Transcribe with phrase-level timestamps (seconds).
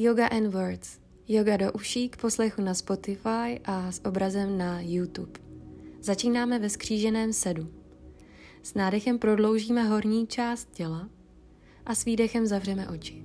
[0.00, 1.00] Yoga and Words.
[1.28, 5.40] Yoga do uší k poslechu na Spotify a s obrazem na YouTube.
[6.00, 7.68] Začínáme ve skříženém sedu.
[8.62, 11.08] S nádechem prodloužíme horní část těla
[11.86, 13.24] a s výdechem zavřeme oči.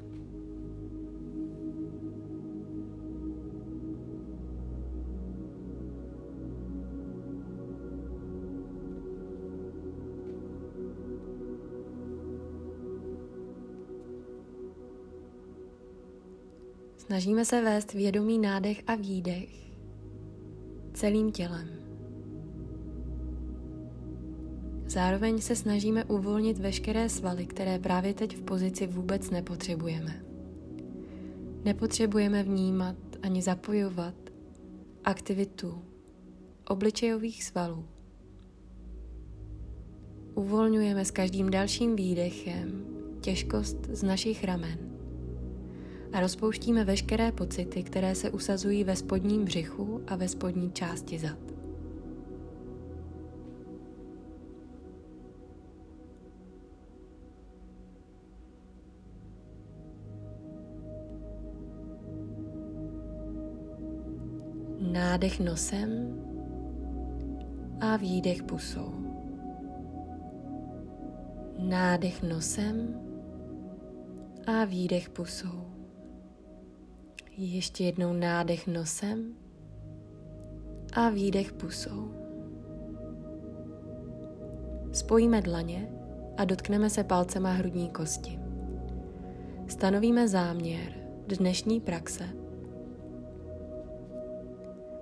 [17.14, 19.50] Snažíme se vést vědomý nádech a výdech
[20.94, 21.68] celým tělem.
[24.88, 30.24] Zároveň se snažíme uvolnit veškeré svaly, které právě teď v pozici vůbec nepotřebujeme.
[31.64, 34.16] Nepotřebujeme vnímat ani zapojovat
[35.04, 35.82] aktivitu
[36.68, 37.86] obličejových svalů.
[40.36, 42.86] Uvolňujeme s každým dalším výdechem
[43.22, 44.93] těžkost z našich ramen
[46.14, 51.38] a rozpouštíme veškeré pocity, které se usazují ve spodním břichu a ve spodní části zad.
[64.80, 66.20] Nádech nosem
[67.80, 68.94] a výdech pusou.
[71.60, 73.00] Nádech nosem
[74.48, 75.73] a výdech pusou.
[77.38, 79.34] Ještě jednou nádech nosem
[80.94, 82.12] a výdech pusou.
[84.92, 85.90] Spojíme dlaně
[86.38, 88.40] a dotkneme se palcema hrudní kosti.
[89.68, 90.94] Stanovíme záměr
[91.28, 92.24] dnešní praxe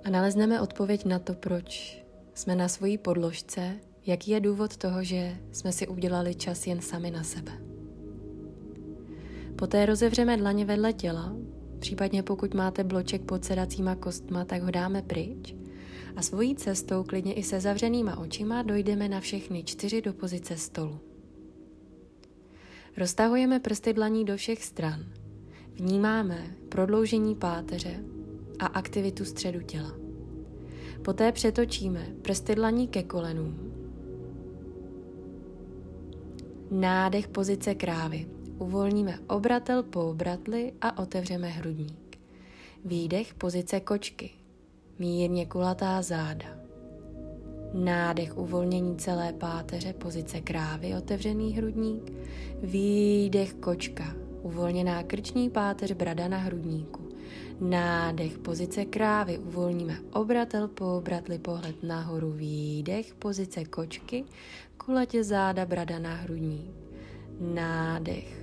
[0.03, 3.73] a nalezneme odpověď na to, proč jsme na svojí podložce,
[4.05, 7.51] jaký je důvod toho, že jsme si udělali čas jen sami na sebe.
[9.55, 11.35] Poté rozevřeme dlaně vedle těla
[11.81, 15.55] Případně pokud máte bloček pod sedacíma kostma, tak ho dáme pryč.
[16.15, 20.99] A svojí cestou, klidně i se zavřenýma očima, dojdeme na všechny čtyři do pozice stolu.
[22.97, 25.05] Roztahujeme prsty dlaní do všech stran.
[25.75, 28.03] Vnímáme prodloužení páteře
[28.59, 29.91] a aktivitu středu těla.
[31.01, 33.73] Poté přetočíme prsty dlaní ke kolenům.
[36.71, 38.40] Nádech pozice krávy.
[38.61, 42.19] Uvolníme obratel po obratli a otevřeme hrudník.
[42.85, 44.29] Výdech pozice kočky.
[44.99, 46.45] Mírně kulatá záda.
[47.73, 52.11] Nádech uvolnění celé páteře pozice krávy, otevřený hrudník.
[52.63, 54.15] Výdech kočka.
[54.41, 57.09] Uvolněná krční páteř, brada na hrudníku.
[57.59, 64.25] Nádech pozice krávy, uvolníme obratel po obratli, pohled nahoru, výdech pozice kočky,
[64.85, 66.71] kulatě záda, brada na hrudník.
[67.39, 68.40] Nádech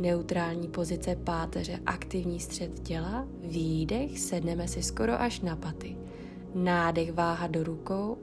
[0.00, 5.96] Neutrální pozice páteře, aktivní střed těla, výdech, sedneme si skoro až na paty.
[6.54, 8.18] Nádech váha do rukou,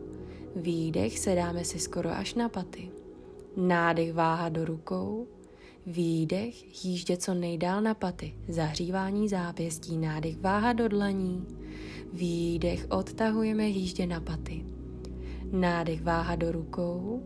[0.55, 2.91] výdech, sedáme si skoro až na paty.
[3.57, 5.27] Nádech váha do rukou,
[5.87, 11.45] výdech, jíždě co nejdál na paty, zahřívání zápěstí, nádech váha do dlaní,
[12.13, 14.65] výdech, odtahujeme jíždě na paty.
[15.51, 17.23] Nádech váha do rukou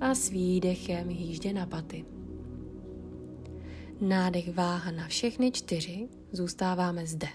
[0.00, 2.04] a s výdechem jíždě na paty.
[4.00, 7.28] Nádech váha na všechny čtyři, zůstáváme zde.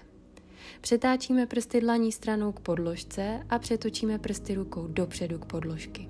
[0.80, 6.08] Přetáčíme prsty dlaní stranou k podložce a přetočíme prsty rukou dopředu k podložky.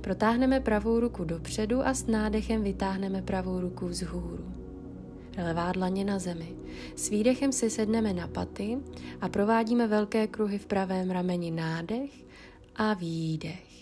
[0.00, 4.54] Protáhneme pravou ruku dopředu a s nádechem vytáhneme pravou ruku vzhůru.
[5.44, 6.56] Levá dlaně na zemi.
[6.96, 8.78] S výdechem si sedneme na paty
[9.20, 12.10] a provádíme velké kruhy v pravém rameni nádech
[12.76, 13.73] a výdech.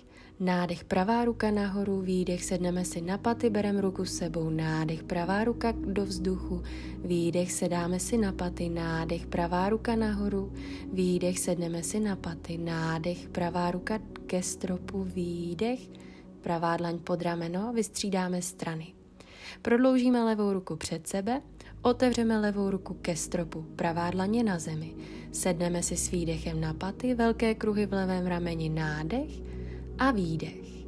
[0.42, 5.44] Nádech pravá ruka nahoru, výdech, sedneme si na paty, bereme ruku s sebou, nádech pravá
[5.44, 6.62] ruka do vzduchu,
[7.04, 10.52] výdech, sedáme si na paty, nádech pravá ruka nahoru,
[10.92, 15.80] výdech, sedneme si na paty, nádech pravá ruka ke stropu, výdech,
[16.40, 18.94] pravá dlaň pod rameno, vystřídáme strany.
[19.62, 21.42] Prodloužíme levou ruku před sebe,
[21.82, 24.94] otevřeme levou ruku ke stropu, pravá dlaně na zemi.
[25.32, 29.51] Sedneme si s výdechem na paty, velké kruhy v levém rameni, nádech,
[30.02, 30.86] a výdech.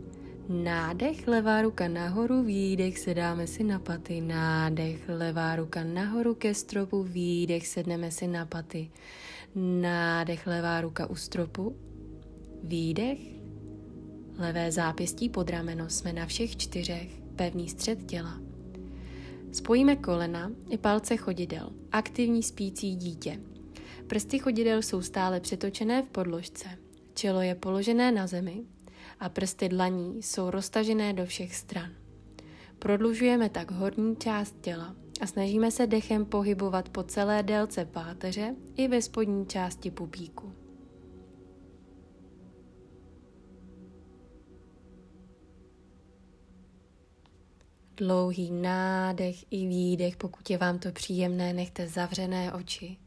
[0.49, 4.21] Nádech, levá ruka nahoru, výdech, sedáme si na paty.
[4.21, 8.91] Nádech, levá ruka nahoru ke stropu, výdech, sedneme si na paty.
[9.55, 11.77] Nádech, levá ruka u stropu,
[12.63, 13.19] výdech,
[14.39, 18.41] levé zápěstí pod rameno, jsme na všech čtyřech, pevný střed těla.
[19.53, 23.41] Spojíme kolena i palce chodidel, aktivní spící dítě.
[24.07, 26.69] Prsty chodidel jsou stále přetočené v podložce.
[27.15, 28.65] Čelo je položené na zemi,
[29.21, 31.91] a prsty dlaní jsou roztažené do všech stran.
[32.79, 38.89] Prodlužujeme tak horní část těla a snažíme se dechem pohybovat po celé délce páteře i
[38.89, 40.53] ve spodní části pupíku.
[47.97, 53.04] Dlouhý nádech i výdech, pokud je vám to příjemné, nechte zavřené oči.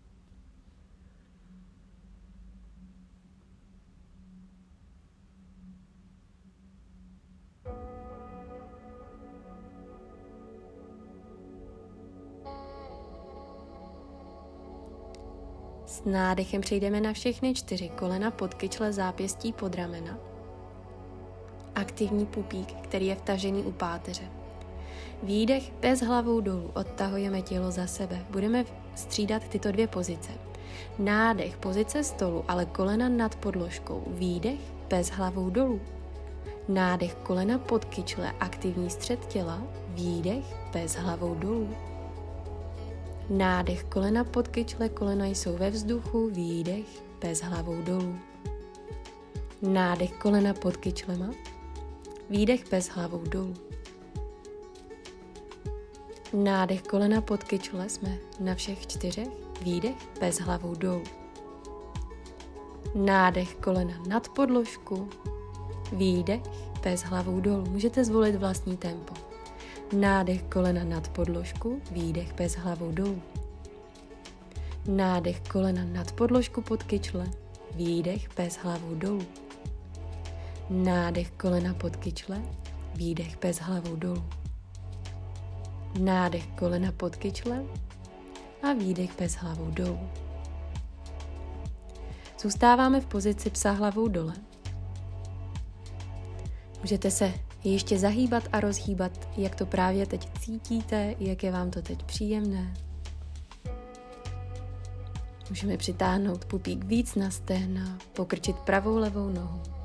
[15.88, 20.18] S nádechem přejdeme na všechny čtyři kolena pod kyčle zápěstí pod ramena.
[21.76, 24.24] Aktivní pupík, který je vtažený u páteře.
[25.24, 28.26] Výdech bez hlavou dolů, odtahujeme tělo za sebe.
[28.30, 30.32] Budeme střídat tyto dvě pozice.
[31.00, 34.04] Nádech, pozice stolu, ale kolena nad podložkou.
[34.08, 34.60] Výdech
[34.90, 35.82] bez hlavou dolů.
[36.68, 39.64] Nádech kolena pod kyčle, aktivní střed těla.
[39.88, 41.70] Výdech bez hlavou dolů.
[43.30, 46.86] Nádech kolena pod kyčle, kolena jsou ve vzduchu, výdech
[47.22, 48.16] bez hlavou dolů.
[49.62, 51.30] Nádech kolena pod kyčlema,
[52.30, 53.54] výdech bez hlavou dolů.
[56.34, 59.30] Nádech kolena pod kyčle jsme na všech čtyřech,
[59.62, 61.04] výdech bez hlavou dolů.
[62.96, 65.10] Nádech kolena nad podložku,
[65.94, 66.42] výdech
[66.84, 67.66] bez hlavou dolů.
[67.70, 69.27] Můžete zvolit vlastní tempo.
[69.94, 73.22] Nádech kolena nad podložku, výdech bez hlavou dolů.
[74.88, 77.26] Nádech kolena nad podložku pod kyčle,
[77.76, 79.26] výdech bez hlavou dolů.
[80.70, 82.42] Nádech kolena pod kyčle,
[82.96, 84.26] výdech bez hlavou dolů.
[86.00, 87.64] Nádech kolena pod kyčle
[88.64, 90.00] a výdech bez hlavou dolů.
[92.42, 94.34] Zůstáváme v pozici psa hlavou dole.
[96.82, 101.82] Můžete se ještě zahýbat a rozhýbat, jak to právě teď cítíte, jak je vám to
[101.82, 102.74] teď příjemné.
[105.50, 109.77] Můžeme přitáhnout pupík víc na stehna, pokrčit pravou levou nohu.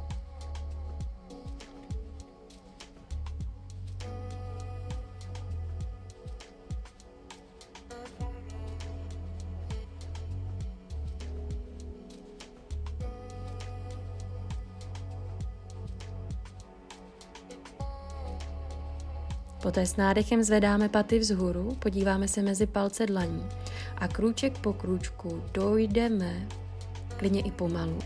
[19.73, 23.47] Poté s nádechem zvedáme paty vzhůru, podíváme se mezi palce dlaní
[23.97, 26.49] a krůček po krůčku dojdeme,
[27.17, 27.99] klidně i pomalu,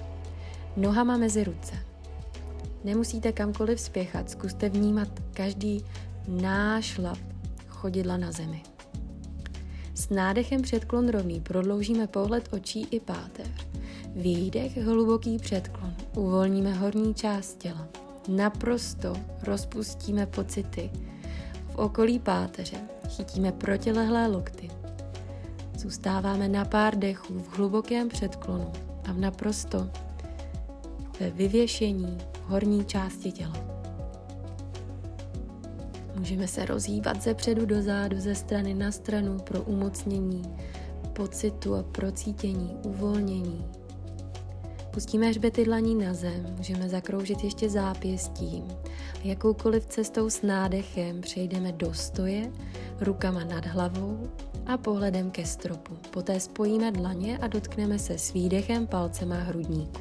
[0.76, 1.74] nohama mezi ruce.
[2.84, 5.84] Nemusíte kamkoliv spěchat, zkuste vnímat každý
[6.28, 7.18] nášlap
[7.68, 8.62] chodidla na zemi.
[9.94, 13.66] S nádechem předklon rovný prodloužíme pohled očí i páteř.
[14.14, 15.94] Výdech hluboký předklon.
[16.16, 17.88] Uvolníme horní část těla.
[18.28, 20.90] Naprosto rozpustíme pocity,
[21.76, 22.76] okolí páteře
[23.08, 24.70] chytíme protilehlé lokty.
[25.78, 28.72] Zůstáváme na pár dechů v hlubokém předklonu
[29.08, 29.90] a v naprosto
[31.20, 33.56] ve vyvěšení horní části těla.
[36.18, 40.42] Můžeme se rozhýbat ze předu do zádu, ze strany na stranu pro umocnění
[41.12, 43.64] pocitu a procítění, uvolnění.
[44.96, 48.64] Pustíme hřbety dlaní na zem, můžeme zakroužit ještě zápěstím.
[49.24, 52.52] Jakoukoliv cestou s nádechem přejdeme do stoje,
[53.00, 54.28] rukama nad hlavou
[54.66, 55.96] a pohledem ke stropu.
[56.10, 60.00] Poté spojíme dlaně a dotkneme se s výdechem palcema hrudníku.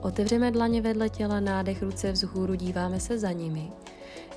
[0.00, 3.68] Otevřeme dlaně vedle těla, nádech ruce vzhůru, díváme se za nimi.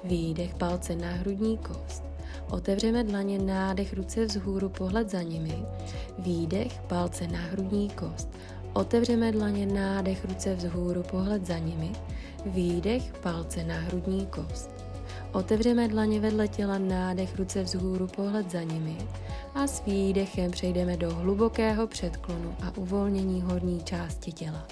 [0.03, 2.10] Výdech palce na hrudní kost.
[2.51, 5.65] Otevřeme dlaně, nádech ruce vzhůru, pohled za nimi.
[6.19, 8.29] Výdech, palce na hrudní kost.
[8.73, 11.91] Otevřeme dlaně, nádech ruce vzhůru, pohled za nimi.
[12.45, 14.69] Výdech, palce na hrudní kost.
[15.31, 18.97] Otevřeme dlaně vedle těla, nádech ruce vzhůru, pohled za nimi.
[19.55, 24.67] A s výdechem přejdeme do hlubokého předklonu a uvolnění horní části těla.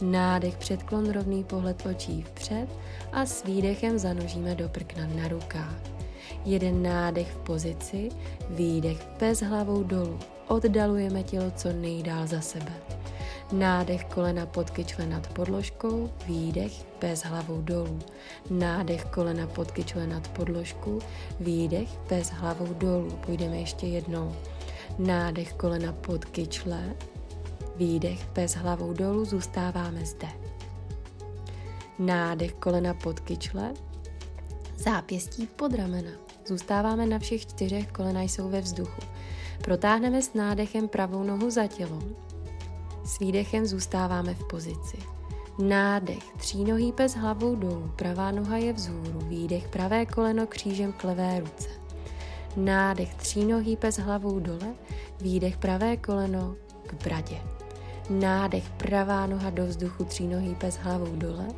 [0.00, 2.66] Nádech, předklon, rovný pohled očí vpřed
[3.12, 6.01] a s výdechem zanožíme do prkna na rukách.
[6.44, 8.08] Jeden nádech v pozici,
[8.50, 10.18] výdech bez hlavou dolů.
[10.48, 12.72] Oddalujeme tělo co nejdál za sebe.
[13.52, 17.98] Nádech kolena pod kyčle nad podložkou, výdech bez hlavou dolů.
[18.50, 20.98] Nádech kolena pod kyčle nad podložku,
[21.40, 23.10] výdech bez hlavou dolů.
[23.10, 24.36] Půjdeme ještě jednou.
[24.98, 26.94] Nádech kolena pod kyčle,
[27.76, 30.28] výdech bez hlavou dolů, zůstáváme zde.
[31.98, 33.72] Nádech kolena pod kyčle,
[34.82, 36.10] zápěstí pod ramena.
[36.46, 39.00] Zůstáváme na všech čtyřech, kolena jsou ve vzduchu.
[39.64, 42.02] Protáhneme s nádechem pravou nohu za tělo.
[43.04, 44.96] S výdechem zůstáváme v pozici.
[45.58, 51.40] Nádech, třínohý pes hlavou dolů, pravá noha je vzhůru, výdech, pravé koleno křížem k levé
[51.40, 51.68] ruce.
[52.56, 54.74] Nádech třínohý pes hlavou dole,
[55.20, 56.54] výdech pravé koleno
[56.86, 57.40] k bradě.
[58.10, 61.48] Nádech pravá noha do vzduchu třínohý pes hlavou dole,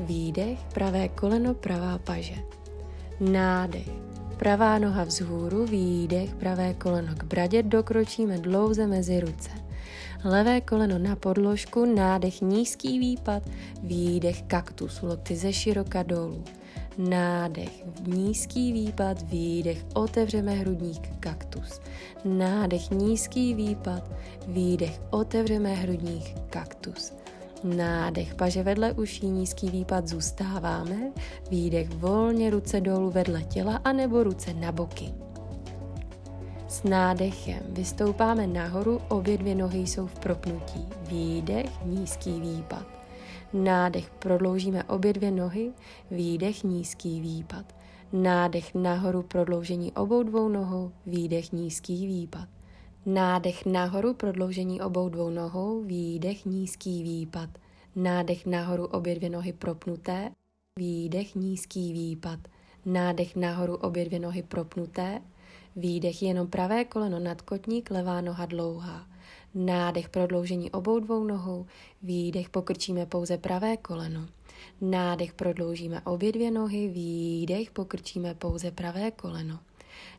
[0.00, 2.34] výdech pravé koleno pravá paže.
[3.20, 3.88] Nádech
[4.36, 9.50] pravá noha vzhůru, výdech pravé koleno k bradě, dokročíme dlouze mezi ruce.
[10.24, 13.42] Levé koleno na podložku, nádech nízký výpad,
[13.82, 16.44] výdech kaktus, lokty ze široka dolů.
[16.98, 21.80] Nádech, nízký výpad, výdech, otevřeme hrudník, kaktus.
[22.24, 24.10] Nádech, nízký výpad,
[24.46, 27.12] výdech, otevřeme hrudník, kaktus.
[27.64, 31.12] Nádech, paže vedle uší, nízký výpad zůstáváme,
[31.50, 35.14] výdech volně ruce dolů vedle těla anebo ruce na boky.
[36.68, 40.88] S nádechem vystoupáme nahoru, obě dvě nohy jsou v propnutí.
[41.08, 42.86] Výdech, nízký výpad.
[43.52, 45.72] Nádech prodloužíme obě dvě nohy,
[46.10, 47.74] výdech, nízký výpad.
[48.12, 52.48] Nádech nahoru, prodloužení obou dvou nohou, výdech, nízký výpad.
[53.06, 57.50] Nádech nahoru, prodloužení obou dvou nohou, výdech, nízký výpad.
[57.96, 60.30] Nádech nahoru, obě dvě nohy propnuté,
[60.78, 62.38] výdech, nízký výpad.
[62.86, 65.22] Nádech nahoru, obě dvě nohy propnuté,
[65.76, 69.06] výdech jenom pravé koleno nad kotník, levá noha dlouhá.
[69.54, 71.66] Nádech prodloužení obou dvou nohou,
[72.02, 74.26] výdech pokrčíme pouze pravé koleno.
[74.80, 79.58] Nádech prodloužíme obě dvě nohy, výdech pokrčíme pouze pravé koleno.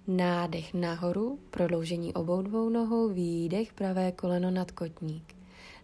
[0.07, 5.35] Nádech nahoru, prodloužení obou dvou nohou, výdech pravé koleno nad kotník.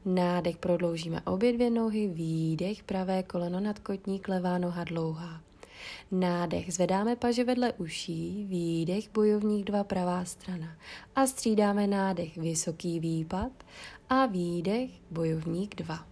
[0.06, 5.42] Nádech prodloužíme obě dvě nohy, výdech pravé koleno nad kotník, levá noha dlouhá.
[6.12, 10.78] Nádech zvedáme paže vedle uší, výdech bojovník dva pravá strana
[11.16, 13.52] a střídáme nádech vysoký výpad
[14.10, 16.08] a výdech bojovník dva.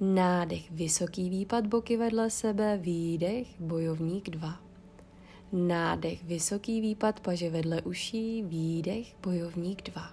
[0.00, 4.67] Nádech vysoký výpad boky vedle sebe, výdech bojovník dva.
[5.52, 10.10] Nádech vysoký výpad paže vedle uší, výdech bojovník dva.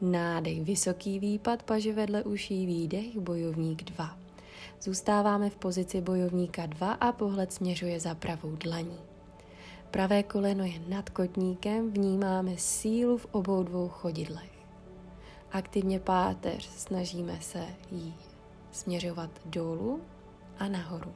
[0.00, 4.18] Nádech vysoký výpad paže vedle uší, výdech bojovník dva.
[4.82, 8.98] Zůstáváme v pozici bojovníka 2 a pohled směřuje za pravou dlaní.
[9.90, 14.52] Pravé koleno je nad kotníkem, vnímáme sílu v obou dvou chodidlech.
[15.52, 18.14] Aktivně páteř snažíme se jí
[18.70, 20.00] směřovat dolů
[20.58, 21.12] a nahoru.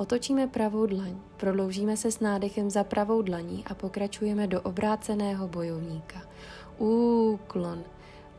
[0.00, 6.22] Otočíme pravou dlaň, prodloužíme se s nádechem za pravou dlaní a pokračujeme do obráceného bojovníka.
[6.78, 7.84] Úklon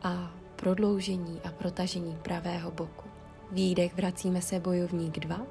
[0.04, 3.10] a prodloužení a protažení pravého boku.
[3.52, 5.42] Výdech vracíme se bojovník 2.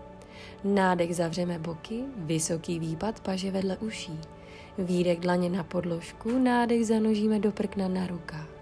[0.65, 4.19] Nádech zavřeme boky, vysoký výpad paže vedle uší.
[4.79, 8.60] Výdech dlaně na podložku, nádech zanožíme do prkna na rukách.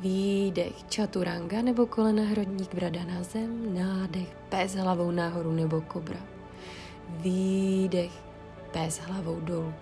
[0.00, 6.20] Výdech čaturanga nebo kolena hrodník brada na zem, nádech pes hlavou nahoru nebo kobra.
[7.08, 8.12] Výdech
[8.72, 9.74] pes hlavou dolů.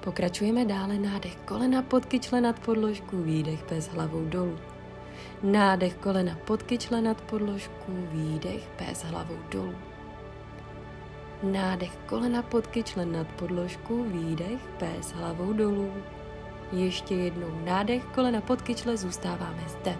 [0.00, 4.58] Pokračujeme dále nádech kolena pod kyčle nad podložku, výdech pes hlavou dolů.
[5.42, 9.74] Nádech kolena pod kyčle nad podložku, výdech pes hlavou dolů.
[11.44, 15.92] Nádech kolena pod kyčle nad podložku, výdech pes hlavou dolů.
[16.72, 19.98] Ještě jednou nádech kolena pod kyčle, zůstáváme zde.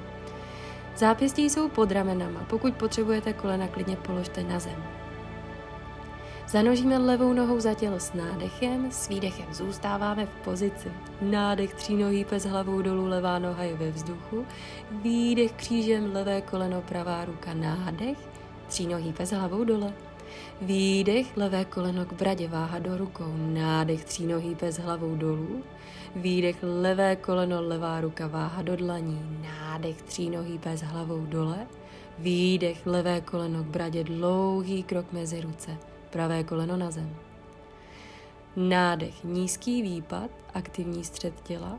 [0.96, 4.84] Zápěstí jsou pod ramenama, pokud potřebujete kolena klidně položte na zem.
[6.48, 10.92] Zanožíme levou nohou za tělo s nádechem, s výdechem zůstáváme v pozici.
[11.20, 14.46] Nádech třínohý pes hlavou dolů, levá noha je ve vzduchu.
[14.90, 18.18] Výdech křížem, levé koleno, pravá ruka, nádech,
[18.68, 19.92] třínohý pes hlavou dole.
[20.62, 25.62] Výdech, levé koleno k bradě, váha do rukou, nádech, třínohý pes hlavou dolů.
[26.16, 31.66] Výdech, levé koleno, levá ruka, váha do dlaní, nádech, třínohý pes hlavou dole.
[32.18, 35.78] Výdech, levé koleno k bradě, dlouhý krok mezi ruce
[36.10, 37.16] pravé koleno na zem.
[38.56, 41.78] Nádech, nízký výpad, aktivní střed těla,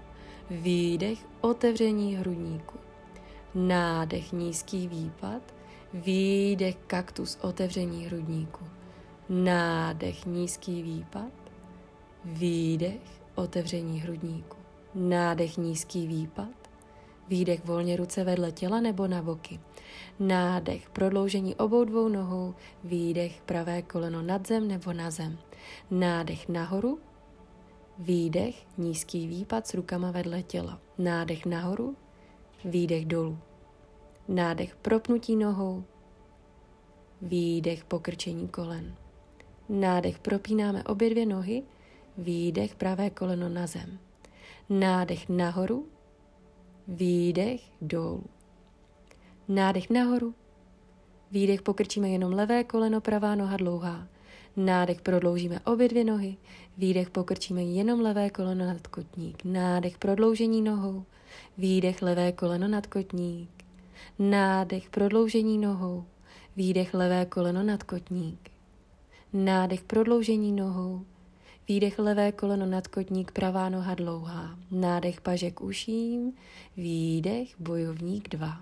[0.50, 2.80] výdech, otevření hrudníku.
[3.56, 5.42] Nádech, nízký výpad,
[5.96, 8.66] výdech, kaktus, otevření hrudníku.
[9.30, 11.32] Nádech, nízký výpad,
[12.26, 14.58] výdech, otevření hrudníku.
[14.96, 16.70] Nádech, nízký výpad,
[17.28, 19.60] výdech volně ruce vedle těla nebo na boky.
[20.20, 25.38] Nádech, prodloužení obou dvou nohou, výdech, pravé koleno nad zem nebo na zem.
[25.92, 27.00] Nádech nahoru,
[27.98, 30.80] výdech, nízký výpad s rukama vedle těla.
[30.98, 31.96] Nádech nahoru,
[32.66, 33.38] výdech dolů.
[34.28, 35.84] Nádech propnutí nohou,
[37.22, 38.96] výdech pokrčení kolen.
[39.70, 41.64] Nádech propínáme obě dvě nohy,
[42.18, 44.00] výdech pravé koleno na zem.
[44.70, 45.88] Nádech nahoru,
[46.88, 48.24] výdech dolů.
[49.48, 50.34] Nádech nahoru.
[51.32, 54.08] Výdech pokrčíme jenom levé koleno, pravá noha dlouhá.
[54.58, 56.38] Nádech prodloužíme obě dvě nohy.
[56.78, 59.44] Výdech pokrčíme jenom levé koleno nad kotník.
[59.44, 61.04] Nádech prodloužení nohou.
[61.58, 63.55] Výdech levé koleno nad kotník.
[64.20, 66.06] Nádech prodloužení nohou.
[66.56, 68.50] Výdech levé koleno nad kotník.
[69.34, 71.06] Nádech prodloužení nohou.
[71.68, 74.60] Výdech levé koleno nad kotník, pravá noha dlouhá.
[74.72, 76.34] Nádech pažek uším.
[76.78, 78.62] Výdech bojovník 2.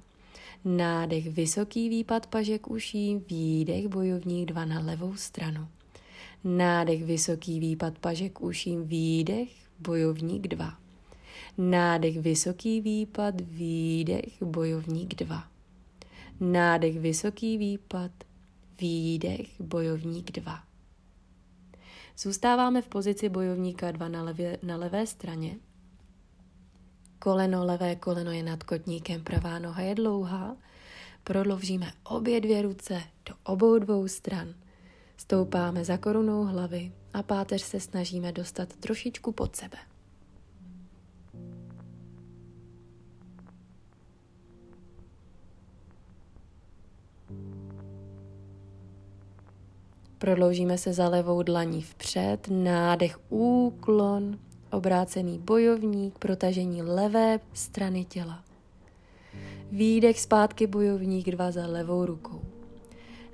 [0.66, 3.24] Nádech vysoký výpad pažek uším.
[3.30, 5.68] Výdech bojovník 2 na levou stranu.
[6.44, 8.88] Nádech vysoký výpad pažek uším.
[8.88, 10.83] Výdech bojovník 2.
[11.58, 15.48] Nádech vysoký výpad, výdech bojovník 2.
[16.40, 18.12] Nádech vysoký výpad,
[18.80, 20.64] výdech bojovník 2.
[22.18, 25.58] Zůstáváme v pozici bojovníka 2 na, levě, na levé straně.
[27.20, 30.58] Koleno, levé koleno je nad kotníkem, pravá noha je dlouhá.
[31.24, 34.54] Prodloužíme obě dvě ruce do obou dvou stran.
[35.18, 39.78] Stoupáme za korunou hlavy a páteř se snažíme dostat trošičku pod sebe.
[50.24, 54.40] Prodloužíme se za levou dlaní vpřed, nádech, úklon,
[54.72, 58.44] obrácený bojovník, protažení levé strany těla.
[59.72, 62.42] Výdech zpátky bojovník dva za levou rukou.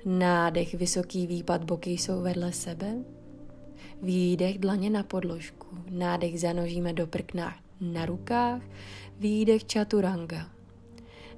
[0.04, 2.94] Nádech, vysoký výpad, boky jsou vedle sebe.
[4.02, 5.66] Výdech, dlaně na podložku.
[5.90, 8.62] Nádech zanožíme do prkna na rukách.
[9.18, 10.48] Výdech čaturanga.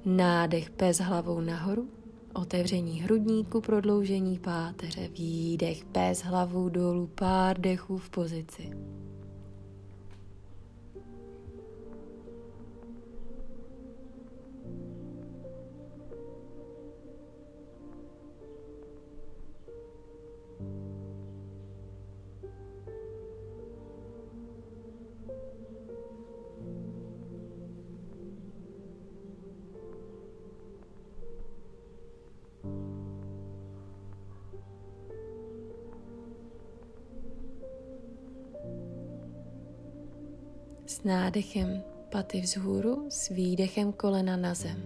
[0.05, 1.87] Nádech pes hlavou nahoru.
[2.33, 8.71] Otevření hrudníku, prodloužení páteře, výdech, pes hlavu dolů, pár dechů v pozici.
[41.05, 44.83] Nádechem paty vzhůru, s výdechem kolena na zem.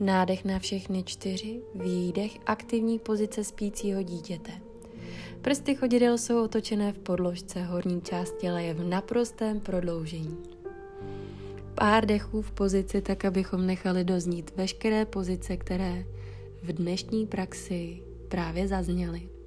[0.00, 4.52] Nádech na všechny čtyři, výdech aktivní pozice spícího dítěte.
[5.42, 10.36] Prsty chodidel jsou otočené v podložce, horní část těla je v naprostém prodloužení.
[11.74, 16.04] Pár dechů v pozici tak, abychom nechali doznít veškeré pozice, které
[16.62, 19.39] v dnešní praxi právě zazněly.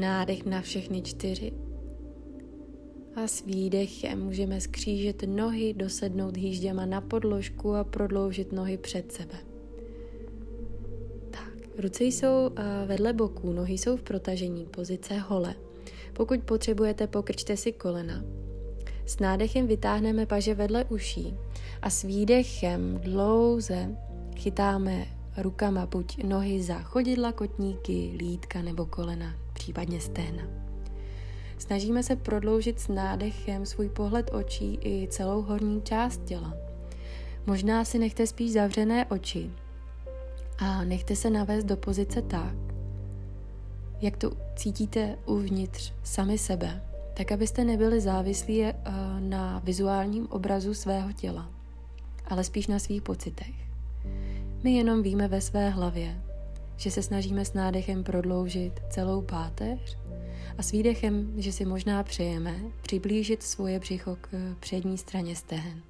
[0.00, 1.52] Nádech na všechny čtyři.
[3.16, 9.34] A s výdechem můžeme skřížit nohy, dosednout hýžděma na podložku a prodloužit nohy před sebe.
[11.30, 12.50] Tak, ruce jsou
[12.86, 15.54] vedle boků, nohy jsou v protažení, pozice hole.
[16.12, 18.24] Pokud potřebujete, pokrčte si kolena.
[19.06, 21.34] S nádechem vytáhneme paže vedle uší
[21.82, 23.96] a s výdechem dlouze
[24.36, 25.06] chytáme
[25.36, 30.42] rukama buď nohy za chodidla, kotníky, lítka nebo kolena případně stehna.
[31.58, 36.54] Snažíme se prodloužit s nádechem svůj pohled očí i celou horní část těla.
[37.46, 39.50] Možná si nechte spíš zavřené oči
[40.58, 42.54] a nechte se navést do pozice tak,
[44.00, 46.82] jak to cítíte uvnitř sami sebe,
[47.14, 48.74] tak abyste nebyli závislí eh,
[49.20, 51.50] na vizuálním obrazu svého těla,
[52.26, 53.54] ale spíš na svých pocitech.
[54.62, 56.27] My jenom víme ve své hlavě,
[56.78, 59.98] že se snažíme s nádechem prodloužit celou páteř
[60.58, 64.28] a s výdechem, že si možná přejeme přiblížit svoje břicho k
[64.60, 65.82] přední straně stehen.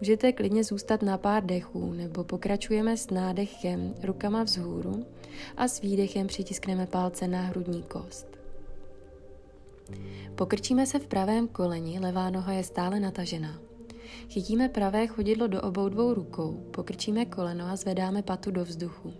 [0.00, 5.06] Můžete klidně zůstat na pár dechů nebo pokračujeme s nádechem rukama vzhůru
[5.56, 8.26] a s výdechem přitiskneme palce na hrudní kost.
[10.34, 13.71] Pokrčíme se v pravém koleni, levá noha je stále natažená.
[14.28, 19.14] Chytíme pravé chodidlo do obou dvou rukou, pokrčíme koleno a zvedáme patu do vzduchu.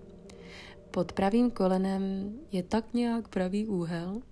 [0.91, 4.23] Pod pravým kolenem je tak nějak pravý úhel.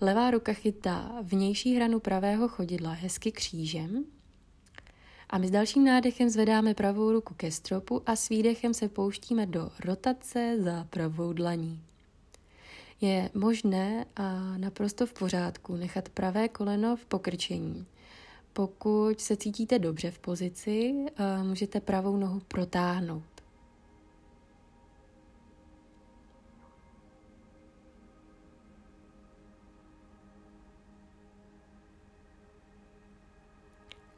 [0.00, 4.04] Levá ruka chytá vnější hranu pravého chodidla hezky křížem
[5.32, 9.46] a my s dalším nádechem zvedáme pravou ruku ke stropu a s výdechem se pouštíme
[9.46, 11.82] do rotace za pravou dlaní.
[13.00, 17.86] Je možné a naprosto v pořádku nechat pravé koleno v pokrčení.
[18.52, 20.94] Pokud se cítíte dobře v pozici,
[21.42, 23.24] můžete pravou nohu protáhnout.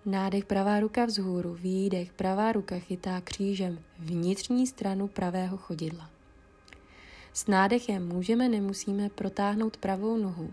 [0.07, 6.11] Nádech pravá ruka vzhůru, výdech pravá ruka chytá křížem vnitřní stranu pravého chodidla.
[7.33, 10.51] S nádechem můžeme, nemusíme protáhnout pravou nohu.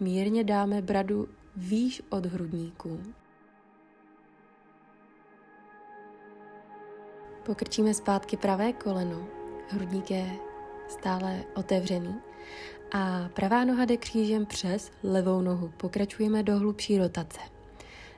[0.00, 3.00] Mírně dáme bradu výš od hrudníku.
[7.46, 9.26] Pokrčíme zpátky pravé koleno,
[9.68, 10.30] hrudník je
[10.88, 12.14] stále otevřený
[12.92, 15.72] a pravá noha jde křížem přes levou nohu.
[15.76, 17.40] Pokračujeme do hlubší rotace.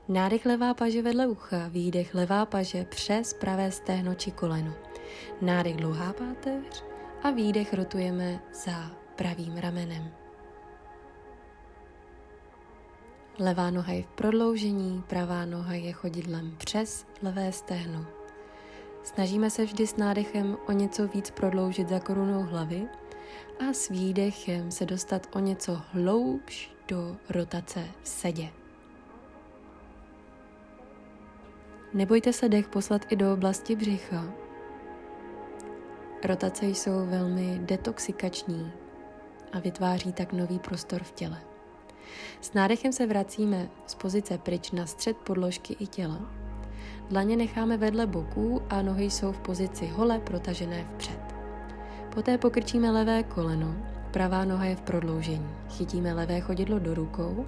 [0.09, 4.75] Nádech levá paže vedle ucha, výdech levá paže přes pravé stehno či koleno.
[5.41, 6.85] Nádech dlouhá páteř
[7.23, 10.18] a výdech rotujeme za pravým ramenem.
[13.41, 18.07] Levá noha je v prodloužení, pravá noha je chodidlem přes levé stehno.
[19.03, 22.89] Snažíme se vždy s nádechem o něco víc prodloužit za korunou hlavy
[23.61, 28.49] a s výdechem se dostat o něco hloubš do rotace v sedě.
[31.95, 34.25] Nebojte se dech poslat i do oblasti břicha.
[36.25, 38.73] Rotace jsou velmi detoxikační
[39.53, 41.48] a vytváří tak nový prostor v těle.
[42.41, 46.21] S nádechem se vracíme z pozice pryč na střed podložky i těla.
[47.11, 51.21] Dlaně necháme vedle boků a nohy jsou v pozici hole protažené vpřed.
[52.15, 53.75] Poté pokrčíme levé koleno,
[54.11, 55.51] pravá noha je v prodloužení.
[55.69, 57.47] Chytíme levé chodidlo do rukou,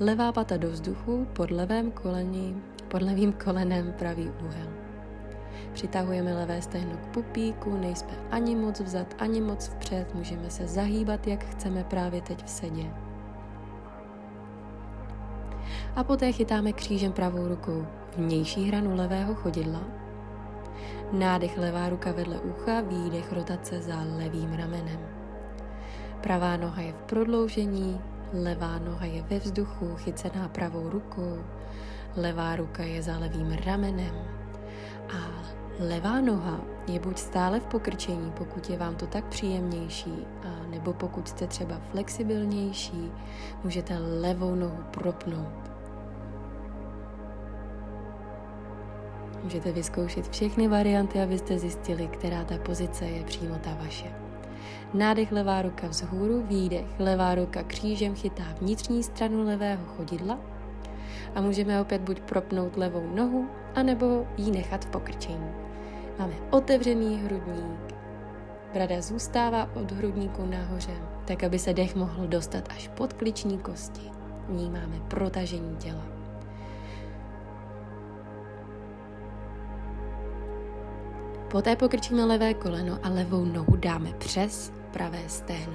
[0.00, 2.54] levá pata do vzduchu, pod levém koleni
[2.94, 4.68] pod levým kolenem pravý úhel.
[5.72, 11.26] Přitahujeme levé stehno k pupíku, nejsme ani moc vzad, ani moc vpřed, můžeme se zahýbat,
[11.26, 13.03] jak chceme právě teď v sedě.
[15.96, 19.80] A poté chytáme křížem pravou rukou vnější hranu levého chodidla.
[21.12, 24.98] Nádech levá ruka vedle ucha, výdech rotace za levým ramenem.
[26.20, 28.00] Pravá noha je v prodloužení,
[28.32, 31.38] levá noha je ve vzduchu, chycená pravou rukou,
[32.16, 34.14] levá ruka je za levým ramenem
[35.08, 35.18] a
[35.80, 40.92] levá noha je buď stále v pokrčení, pokud je vám to tak příjemnější, a nebo
[40.92, 43.12] pokud jste třeba flexibilnější,
[43.64, 45.73] můžete levou nohu propnout.
[49.44, 54.12] Můžete vyzkoušet všechny varianty, abyste zjistili, která ta pozice je přímo ta vaše.
[54.94, 60.38] Nádech levá ruka vzhůru, výdech levá ruka křížem chytá vnitřní stranu levého chodidla
[61.34, 65.50] a můžeme opět buď propnout levou nohu, anebo ji nechat v pokrčení.
[66.18, 67.94] Máme otevřený hrudník,
[68.74, 74.10] brada zůstává od hrudníku nahoře, tak aby se dech mohl dostat až pod kliční kosti.
[74.48, 76.13] Vnímáme protažení těla.
[81.54, 85.74] Poté pokrčíme levé koleno a levou nohu dáme přes pravé stehno.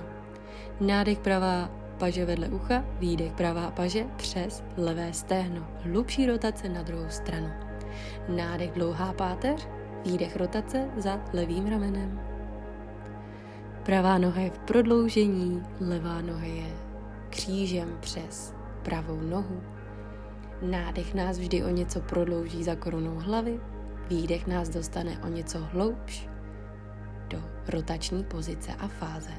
[0.80, 7.10] Nádech pravá paže vedle ucha, výdech pravá paže přes levé stehno, hlubší rotace na druhou
[7.10, 7.50] stranu.
[8.30, 9.68] Nádech dlouhá páteř,
[10.06, 12.20] výdech rotace za levým ramenem.
[13.84, 16.76] Pravá noha je v prodloužení, levá noha je
[17.30, 19.62] křížem přes pravou nohu.
[20.62, 23.60] Nádech nás vždy o něco prodlouží za korunou hlavy,
[24.10, 26.30] výdech nás dostane o něco hloubš
[27.28, 29.32] do rotační pozice a fáze.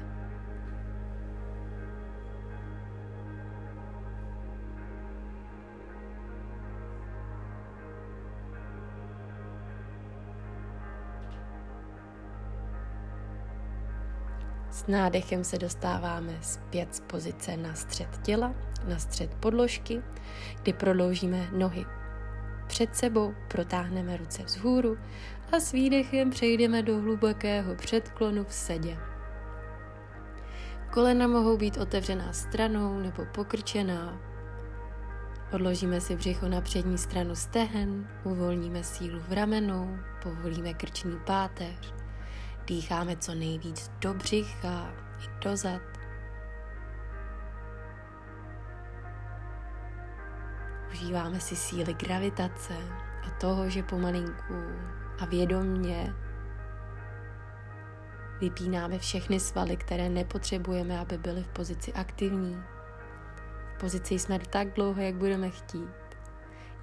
[14.69, 18.53] S nádechem se dostáváme zpět z pozice na střed těla,
[18.87, 20.01] na střed podložky,
[20.61, 21.85] kdy prodloužíme nohy
[22.71, 24.97] před sebou, protáhneme ruce vzhůru
[25.51, 28.97] a s výdechem přejdeme do hlubokého předklonu v sedě.
[30.91, 34.19] Kolena mohou být otevřená stranou nebo pokrčená.
[35.53, 41.93] Odložíme si břicho na přední stranu stehen, uvolníme sílu v ramenou, povolíme krční páteř
[42.67, 45.90] Dýcháme co nejvíc do břicha i do zad.
[50.91, 52.73] Užíváme si síly gravitace
[53.27, 54.55] a toho, že pomalinku
[55.19, 56.13] a vědomně
[58.41, 62.63] vypínáme všechny svaly, které nepotřebujeme, aby byly v pozici aktivní.
[63.75, 65.89] V pozici jsme tak dlouho, jak budeme chtít.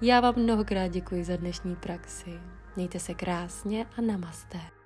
[0.01, 2.39] Já vám mnohokrát děkuji za dnešní praxi.
[2.75, 4.78] Mějte se krásně a namaste.